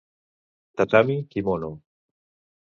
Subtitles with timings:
[0.75, 1.69] Tatami, quimono...